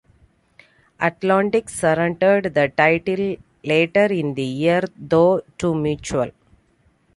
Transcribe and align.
Atlantic 0.99 1.69
surrendered 1.69 2.55
the 2.55 2.69
title 2.75 3.35
later 3.63 4.05
in 4.05 4.33
the 4.33 4.41
year, 4.41 4.81
though, 4.97 5.43
to 5.59 5.75
Mutual. 5.75 6.31